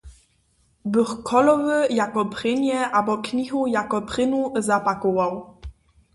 [0.91, 5.31] Bych cholowy jako prěnje abo knihu jako prěnju zapakował?